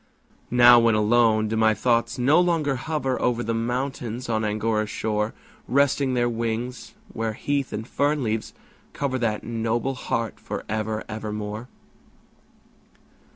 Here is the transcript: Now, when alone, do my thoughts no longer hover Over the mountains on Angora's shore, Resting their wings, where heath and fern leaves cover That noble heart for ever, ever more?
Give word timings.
Now, 0.49 0.79
when 0.79 0.95
alone, 0.95 1.47
do 1.47 1.55
my 1.55 1.75
thoughts 1.75 2.17
no 2.17 2.39
longer 2.39 2.75
hover 2.75 3.21
Over 3.21 3.43
the 3.43 3.53
mountains 3.53 4.29
on 4.29 4.43
Angora's 4.43 4.89
shore, 4.89 5.35
Resting 5.67 6.15
their 6.15 6.27
wings, 6.27 6.95
where 7.13 7.33
heath 7.33 7.71
and 7.71 7.87
fern 7.87 8.23
leaves 8.23 8.51
cover 8.93 9.19
That 9.19 9.43
noble 9.43 9.93
heart 9.93 10.39
for 10.39 10.65
ever, 10.67 11.03
ever 11.07 11.31
more? 11.31 11.67